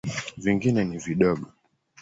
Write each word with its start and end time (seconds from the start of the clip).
Vingine 0.37 0.85
ni 0.85 0.97
vidogo. 0.97 1.47